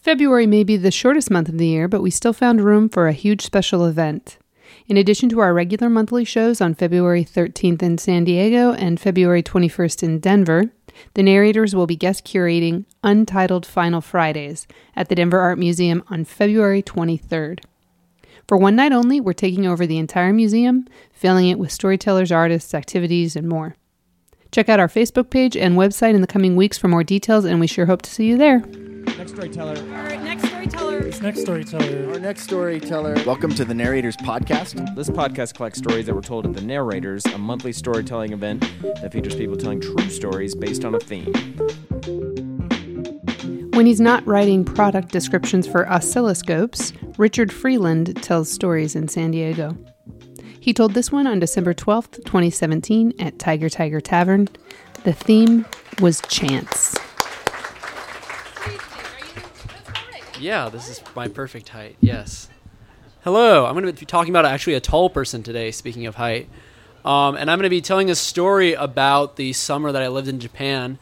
[0.00, 3.06] February may be the shortest month of the year, but we still found room for
[3.06, 4.38] a huge special event.
[4.86, 9.42] In addition to our regular monthly shows on February 13th in San Diego and February
[9.42, 10.72] 21st in Denver,
[11.14, 14.66] the narrators will be guest curating Untitled Final Fridays
[14.96, 17.60] at the Denver Art Museum on February 23rd.
[18.48, 22.74] For one night only, we're taking over the entire museum, filling it with storytellers, artists,
[22.74, 23.76] activities, and more.
[24.50, 27.60] Check out our Facebook page and website in the coming weeks for more details, and
[27.60, 28.64] we sure hope to see you there.
[29.00, 29.76] Next storyteller.
[29.94, 31.00] Our next storyteller.
[31.22, 32.12] Next storyteller.
[32.12, 33.14] Our next storyteller.
[33.24, 34.94] Welcome to the Narrators Podcast.
[34.94, 39.10] This podcast collects stories that were told at the Narrators, a monthly storytelling event that
[39.12, 41.32] features people telling true stories based on a theme.
[43.72, 49.76] When he's not writing product descriptions for oscilloscopes, Richard Freeland tells stories in San Diego.
[50.60, 54.48] He told this one on December 12th, 2017, at Tiger Tiger Tavern.
[55.04, 55.64] The theme
[56.00, 56.98] was chance.
[60.40, 61.96] Yeah, this is my perfect height.
[62.00, 62.48] Yes.
[63.24, 63.66] Hello.
[63.66, 66.48] I'm going to be talking about actually a tall person today, speaking of height.
[67.04, 70.28] Um, and I'm going to be telling a story about the summer that I lived
[70.28, 70.98] in Japan.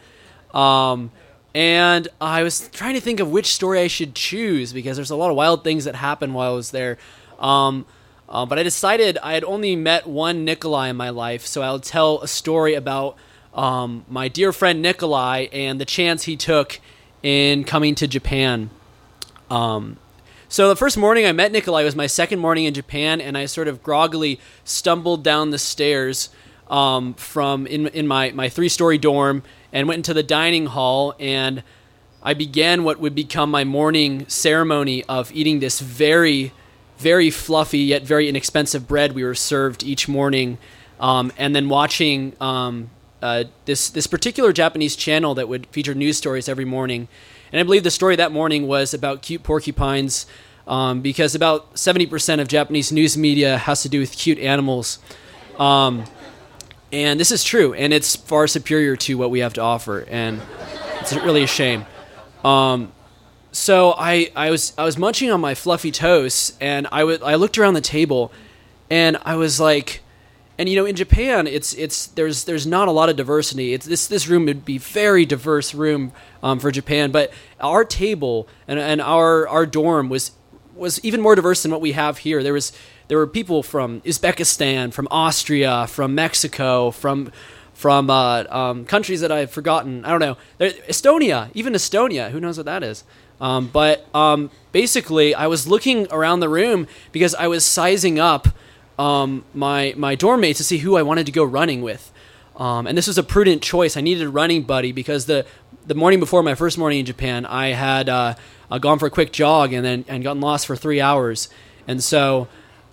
[0.52, 1.12] Um,
[1.54, 5.16] and I was trying to think of which story I should choose because there's a
[5.16, 6.98] lot of wild things that happened while I was there.
[7.38, 7.86] Um,
[8.28, 11.80] uh, but I decided I had only met one Nikolai in my life, so I'll
[11.80, 13.16] tell a story about
[13.54, 16.80] um, my dear friend Nikolai and the chance he took
[17.22, 18.70] in coming to Japan.
[19.50, 19.96] Um,
[20.48, 23.46] so the first morning I met Nikolai was my second morning in Japan, and I
[23.46, 26.30] sort of groggily stumbled down the stairs
[26.68, 31.14] um, from in in my my three story dorm and went into the dining hall
[31.18, 31.62] and.
[32.20, 36.52] I began what would become my morning ceremony of eating this very,
[36.98, 40.58] very fluffy yet very inexpensive bread we were served each morning,
[40.98, 42.90] um, and then watching um,
[43.22, 47.06] uh, this this particular Japanese channel that would feature news stories every morning.
[47.52, 50.26] And I believe the story that morning was about cute porcupines,
[50.66, 54.98] um, because about 70% of Japanese news media has to do with cute animals.
[55.58, 56.04] Um,
[56.92, 60.40] and this is true, and it's far superior to what we have to offer, and
[61.00, 61.84] it's really a shame.
[62.44, 62.92] Um,
[63.52, 67.34] so I, I was I was munching on my fluffy toast, and I would I
[67.34, 68.32] looked around the table,
[68.88, 70.02] and I was like,
[70.58, 73.72] and you know in Japan it's it's there's there's not a lot of diversity.
[73.72, 78.48] It's this this room would be very diverse room um, for Japan, but our table
[78.66, 80.32] and and our our dorm was
[80.74, 82.42] was even more diverse than what we have here.
[82.42, 82.72] There was
[83.08, 87.32] there were people from Uzbekistan, from Austria, from Mexico, from
[87.72, 90.04] from uh, um, countries that I've forgotten.
[90.04, 90.36] I don't know.
[90.58, 92.30] There, Estonia, even Estonia.
[92.30, 93.04] Who knows what that is?
[93.40, 98.48] Um, but um, basically, I was looking around the room because I was sizing up
[98.98, 102.12] um, my my dorm mates to see who I wanted to go running with.
[102.56, 103.96] Um, and this was a prudent choice.
[103.96, 105.46] I needed a running buddy because the
[105.86, 108.34] the morning before my first morning in Japan, I had uh,
[108.70, 111.48] uh, gone for a quick jog and then and gotten lost for three hours,
[111.86, 112.48] and so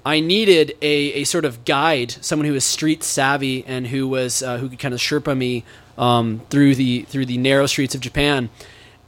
[0.06, 4.44] I needed a, a sort of guide, someone who was street savvy and who was
[4.44, 5.64] uh, who could kind of sherpa me
[5.98, 8.50] um, through the through the narrow streets of Japan.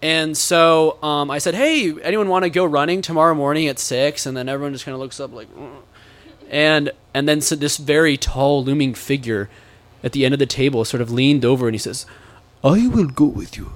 [0.02, 4.26] And so um, I said, "Hey, anyone want to go running tomorrow morning at 6?
[4.26, 5.48] And then everyone just kind of looks up like.
[6.50, 9.50] And and then so this very tall looming figure
[10.04, 12.06] at the end of the table sort of leaned over and he says,
[12.64, 13.74] "I will go with you."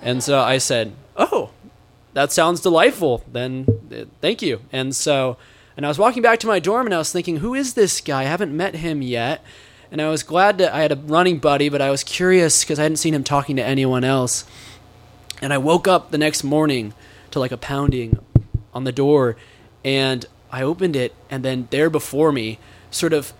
[0.00, 1.50] And so I said, "Oh,
[2.14, 3.24] that sounds delightful.
[3.30, 5.36] Then uh, thank you." And so
[5.76, 8.00] and I was walking back to my dorm and I was thinking, who is this
[8.00, 8.22] guy?
[8.22, 9.42] I haven't met him yet.
[9.90, 12.78] And I was glad that I had a running buddy, but I was curious because
[12.78, 14.44] I hadn't seen him talking to anyone else.
[15.40, 16.94] And I woke up the next morning
[17.30, 18.18] to like a pounding
[18.74, 19.36] on the door
[19.84, 22.58] and I opened it and then there before me,
[22.90, 23.32] sort of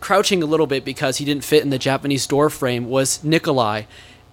[0.00, 3.84] crouching a little bit because he didn't fit in the Japanese door frame, was Nikolai.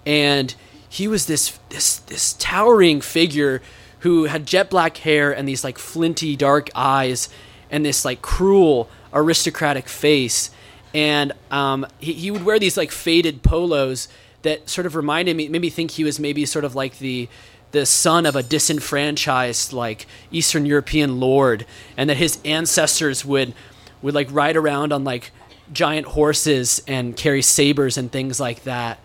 [0.05, 0.53] And
[0.89, 3.61] he was this this this towering figure
[3.99, 7.29] who had jet black hair and these like flinty dark eyes
[7.71, 10.51] and this like cruel aristocratic face
[10.93, 14.07] and um, he, he would wear these like faded polos
[14.43, 17.27] that sort of reminded me made me think he was maybe sort of like the
[17.73, 21.65] the son of a disenfranchised like eastern european lord
[21.97, 23.53] and that his ancestors would
[24.01, 25.31] would like ride around on like
[25.71, 28.99] giant horses and carry sabers and things like that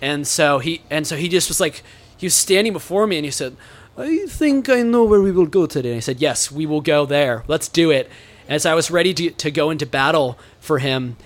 [0.00, 1.82] and so he and so he just was like
[2.16, 3.56] he was standing before me and he said
[4.00, 5.90] I think I know where we will go today.
[5.90, 7.44] And I said, Yes, we will go there.
[7.48, 8.10] Let's do it.
[8.48, 11.16] As I was ready to, to go into battle for him.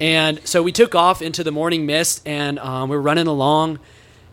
[0.00, 3.80] And so we took off into the morning mist and um, we were running along.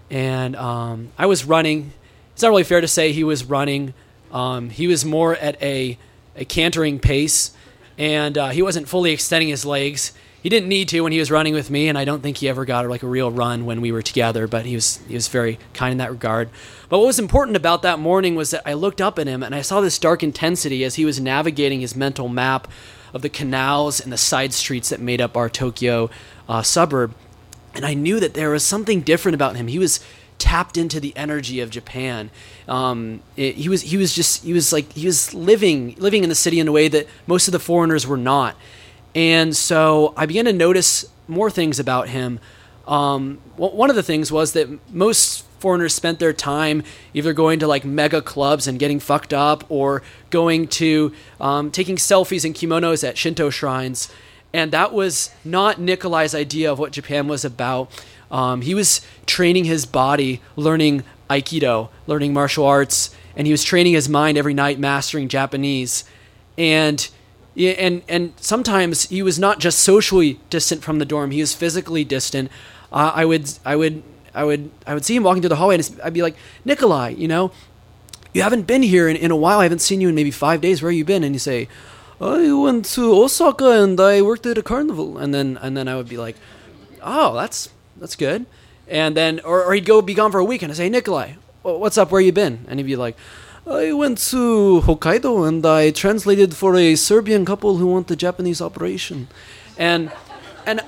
[0.10, 1.92] And um, I was running.
[2.40, 3.94] It's not really fair to say he was running.
[4.32, 5.98] Um, he was more at a,
[6.38, 7.52] a cantering pace.
[7.98, 10.14] And uh, he wasn't fully extending his legs.
[10.42, 12.48] he didn't need to when he was running with me, and I don't think he
[12.48, 14.48] ever got like a real run when we were together.
[14.48, 16.50] But he was he was very kind in that regard.
[16.88, 19.54] But what was important about that morning was that I looked up at him and
[19.54, 22.70] I saw this dark intensity as he was navigating his mental map
[23.14, 26.10] of the canals and the side streets that made up our Tokyo
[26.48, 27.14] uh, suburb,
[27.76, 29.68] and I knew that there was something different about him.
[29.68, 30.00] He was
[30.40, 32.32] tapped into the energy of Japan.
[32.68, 36.30] Um, it, he was he was just he was like he was living living in
[36.30, 38.56] the city in a way that most of the foreigners were not.
[39.14, 42.40] And so I began to notice more things about him.
[42.88, 46.84] Um, one of the things was that most foreigners spent their time
[47.14, 51.98] either going to like mega clubs and getting fucked up or going to um, taking
[51.98, 54.10] selfies in kimonos at Shinto shrines.
[54.54, 57.92] And that was not Nikolai's idea of what Japan was about.
[58.32, 63.94] Um, he was training his body, learning Aikido, learning martial arts, and he was training
[63.94, 66.04] his mind every night, mastering Japanese.
[66.58, 67.10] And
[67.58, 72.04] and and sometimes he was not just socially distant from the dorm; he was physically
[72.04, 72.52] distant.
[72.92, 74.04] Uh, I would I would
[74.34, 76.36] I would I would see him walking through the hallway, and I'd be like,
[76.66, 77.52] Nikolai, you know,
[78.34, 79.60] you haven't been here in, in a while.
[79.60, 80.82] I haven't seen you in maybe five days.
[80.82, 81.24] Where have you been?
[81.24, 81.68] And you say,
[82.22, 85.18] I went to Osaka and I worked at a carnival.
[85.18, 86.36] And then and then I would be like,
[87.02, 88.46] oh, that's that's good.
[88.88, 91.34] And then or, or he'd go be gone for a week, and I say, Nikolai,
[91.62, 92.12] what's up?
[92.12, 92.66] Where you been?
[92.68, 93.16] And he'd be like.
[93.68, 98.62] I went to Hokkaido and I translated for a Serbian couple who want the Japanese
[98.62, 99.28] operation.
[99.78, 100.12] And
[100.66, 100.82] and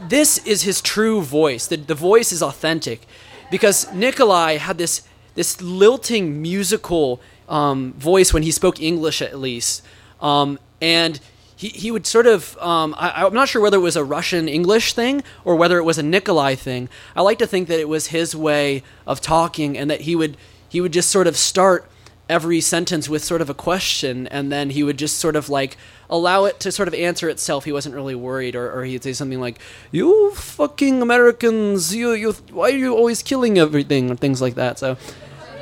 [0.00, 1.66] this is his true voice.
[1.66, 3.06] The, the voice is authentic
[3.50, 5.02] because Nikolai had this
[5.34, 9.82] this lilting musical um, voice when he spoke English, at least,
[10.20, 11.20] um, and
[11.56, 14.48] he, he would sort of um, I, am not sure whether it was a Russian
[14.48, 16.88] English thing or whether it was a Nikolai thing.
[17.14, 20.36] I like to think that it was his way of talking, and that he would
[20.68, 21.88] he would just sort of start
[22.28, 25.76] every sentence with sort of a question and then he would just sort of like
[26.08, 27.64] allow it to sort of answer itself.
[27.64, 29.60] He wasn't really worried or, or he'd say something like
[29.92, 34.10] you fucking americans you you why are you always killing everything?
[34.10, 34.78] or things like that.
[34.78, 34.96] So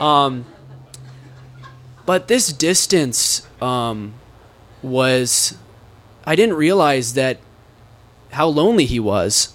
[0.01, 0.45] um
[2.07, 4.15] but this distance um
[4.83, 5.59] was
[6.27, 7.39] i didn't realize that
[8.33, 9.55] how lonely he was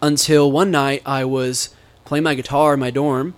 [0.00, 1.74] until one night i was
[2.04, 3.34] playing my guitar in my dorm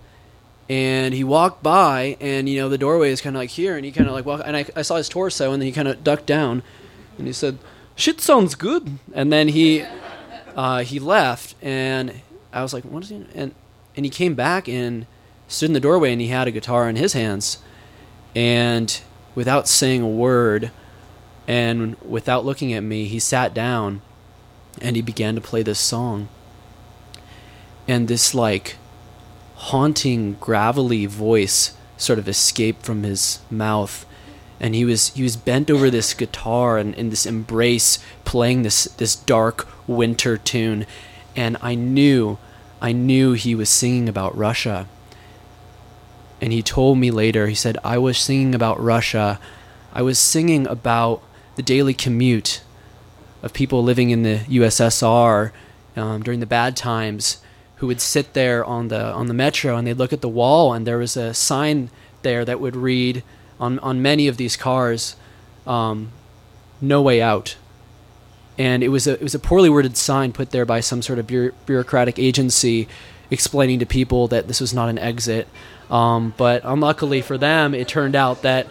[0.69, 3.85] and he walked by and you know the doorway is kind of like here and
[3.85, 5.89] he kind of like walked and I, I saw his torso and then he kind
[5.89, 6.62] of ducked down
[7.19, 7.59] and he said
[7.97, 8.99] shit sounds good.
[9.12, 9.85] And then he
[10.56, 12.21] uh, he left and
[12.53, 13.55] i was like what is he and
[13.97, 15.06] and he came back and
[15.49, 17.59] stood in the doorway and he had a guitar in his hands
[18.37, 19.01] and
[19.35, 20.71] without saying a word
[21.46, 24.00] and without looking at me he sat down
[24.81, 26.29] and he began to play this song
[27.87, 28.76] and this like
[29.56, 34.06] haunting, gravelly voice sort of escaped from his mouth.
[34.61, 38.85] And he was he was bent over this guitar and in this embrace, playing this
[38.85, 40.87] this dark winter tune,
[41.37, 42.38] and I knew,
[42.81, 44.87] I knew he was singing about Russia.
[46.41, 49.41] And he told me later, he said, I was singing about Russia.
[49.93, 51.23] I was singing about
[51.56, 52.62] the daily commute
[53.43, 55.53] of people living in the USSR
[55.97, 57.39] um, during the bad times
[57.77, 60.73] who would sit there on the on the metro and they'd look at the wall
[60.73, 61.91] and there was a sign
[62.23, 63.23] there that would read
[63.61, 65.17] on on many of these cars,
[65.67, 66.11] um,
[66.81, 67.56] "No way out."
[68.56, 71.19] And it was a it was a poorly worded sign put there by some sort
[71.19, 72.89] of bureaucratic agency,
[73.31, 75.49] explaining to people that this was not an exit.
[75.91, 78.67] Um, but unluckily for them, it turned out that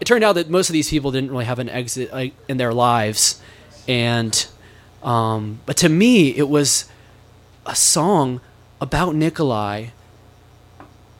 [0.00, 2.56] it turned out that most of these people didn't really have an exit like, in
[2.56, 3.40] their lives,
[3.86, 4.46] and
[5.02, 6.86] um, but to me, it was
[7.66, 8.40] a song
[8.80, 9.88] about Nikolai.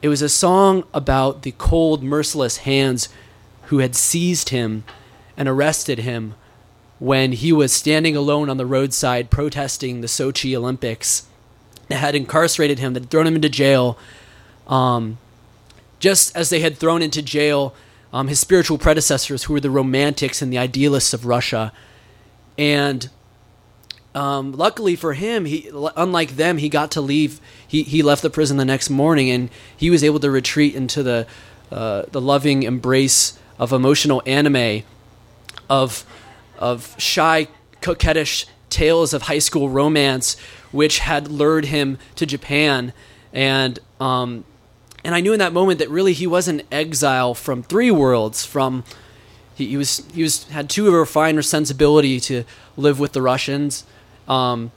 [0.01, 3.09] It was a song about the cold, merciless hands
[3.65, 4.83] who had seized him
[5.37, 6.35] and arrested him
[6.99, 11.27] when he was standing alone on the roadside protesting the Sochi Olympics.
[11.87, 13.97] That had incarcerated him, that had thrown him into jail,
[14.67, 15.17] um,
[15.99, 17.75] just as they had thrown into jail
[18.13, 21.71] um, his spiritual predecessors, who were the romantics and the idealists of Russia.
[22.57, 23.09] And
[24.13, 27.39] um, luckily for him, he unlike them, he got to leave.
[27.65, 31.01] He he left the prison the next morning, and he was able to retreat into
[31.01, 31.27] the
[31.71, 34.83] uh, the loving embrace of emotional anime,
[35.69, 36.05] of
[36.59, 37.47] of shy,
[37.81, 40.37] coquettish tales of high school romance,
[40.71, 42.91] which had lured him to Japan,
[43.31, 44.43] and um,
[45.03, 48.45] and I knew in that moment that really he was an exile from three worlds,
[48.45, 48.83] from
[49.55, 52.43] he, he was he was had too of a refined sensibility to
[52.77, 53.85] live with the Russians
[54.27, 54.71] um,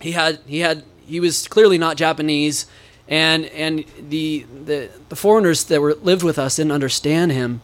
[0.00, 2.66] he had he had he was clearly not Japanese,
[3.08, 7.60] and and the the the foreigners that were lived with us didn't understand him.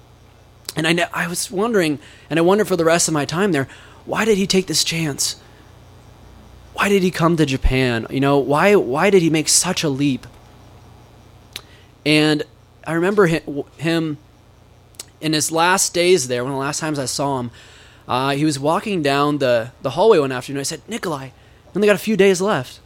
[0.77, 1.99] And I I was wondering,
[2.31, 3.69] and I wonder for the rest of my time there,
[4.05, 5.37] why did he take this chance?
[6.75, 8.07] Why did he come to Japan?
[8.11, 10.27] You know, why why did he make such a leap?
[12.05, 12.43] And
[12.87, 14.19] I remember him
[15.21, 17.51] in his last days there, one of the last times I saw him,
[18.09, 20.61] uh, he was walking down the, the hallway one afternoon.
[20.61, 21.31] I said, Nikolai,
[21.75, 22.81] only got a few days left.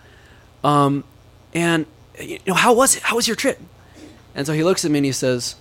[0.62, 1.04] Um,
[1.54, 1.86] and,
[2.20, 3.02] you know, how was it?
[3.02, 3.58] How was your trip?
[4.34, 5.56] And so he looks at me and he says,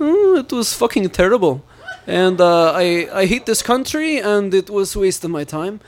[0.00, 1.62] oh, It was fucking terrible.
[2.06, 5.80] And uh, I, I hate this country and it was wasting my time.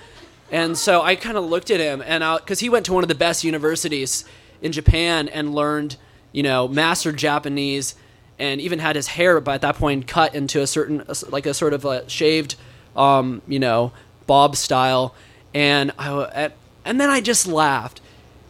[0.50, 3.08] And so I kind of looked at him, and because he went to one of
[3.08, 4.24] the best universities
[4.62, 5.96] in Japan and learned,
[6.36, 7.94] you know, mastered Japanese
[8.38, 11.72] and even had his hair by that point cut into a certain like a sort
[11.72, 12.56] of a shaved
[12.94, 13.90] um, you know
[14.26, 15.14] bob style.
[15.54, 16.50] And I
[16.84, 18.02] and then I just laughed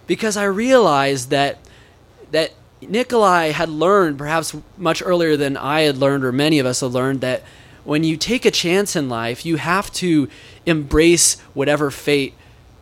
[0.09, 1.59] because I realized that
[2.33, 6.81] that Nikolai had learned perhaps much earlier than I had learned or many of us
[6.81, 7.45] had learned that
[7.85, 10.29] when you take a chance in life you have to
[10.67, 12.35] embrace whatever fate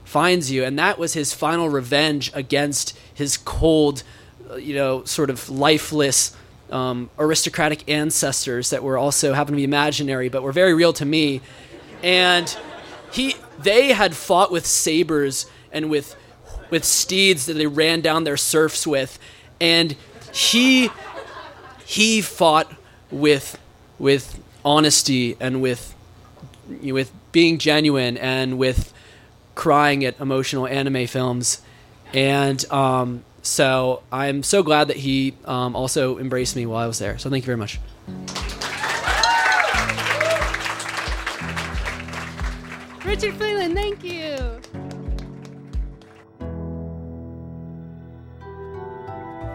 [0.02, 0.64] finds you.
[0.64, 4.02] And that was his final revenge against his cold
[4.56, 6.37] you know sort of lifeless
[6.70, 11.04] um, aristocratic ancestors that were also happen to be imaginary, but were very real to
[11.04, 11.40] me.
[12.02, 12.54] And
[13.12, 16.16] he, they had fought with sabers and with
[16.70, 19.18] with steeds that they ran down their serfs with,
[19.61, 19.94] and
[20.32, 20.90] he
[21.84, 22.73] he fought
[23.11, 23.58] with
[23.99, 25.94] with honesty and with
[26.82, 28.92] with being genuine and with
[29.54, 31.61] crying at emotional anime films,
[32.12, 36.98] and um, so I'm so glad that he um, also embraced me while I was
[36.98, 37.18] there.
[37.18, 37.78] So thank you very much.
[43.04, 44.34] Richard Freeland, thank you.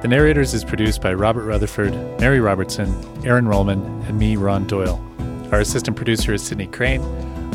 [0.01, 2.88] The Narrators is produced by Robert Rutherford, Mary Robertson,
[3.25, 5.03] Erin Rollman, and me, Ron Doyle.
[5.51, 7.01] Our assistant producer is Sydney Crane.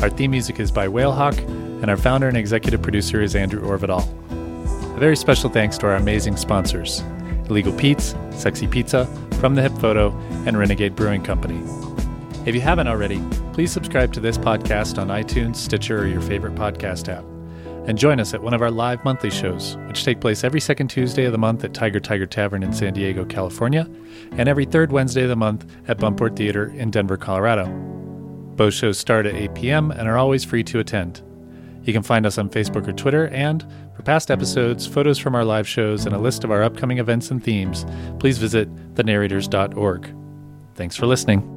[0.01, 1.39] Our theme music is by Whalehawk,
[1.81, 4.05] and our founder and executive producer is Andrew Orvedahl.
[4.95, 7.03] A very special thanks to our amazing sponsors
[7.49, 9.05] Illegal Pete's, Sexy Pizza,
[9.41, 11.61] From the Hip Photo, and Renegade Brewing Company.
[12.45, 13.21] If you haven't already,
[13.51, 17.25] please subscribe to this podcast on iTunes, Stitcher, or your favorite podcast app.
[17.89, 20.87] And join us at one of our live monthly shows, which take place every second
[20.87, 23.89] Tuesday of the month at Tiger Tiger Tavern in San Diego, California,
[24.31, 27.67] and every third Wednesday of the month at Buntport Theater in Denver, Colorado.
[28.55, 29.91] Both shows start at 8 p.m.
[29.91, 31.21] and are always free to attend.
[31.85, 33.63] You can find us on Facebook or Twitter, and
[33.95, 37.31] for past episodes, photos from our live shows, and a list of our upcoming events
[37.31, 37.85] and themes,
[38.19, 40.15] please visit thenarrators.org.
[40.73, 41.54] Thanks for listening.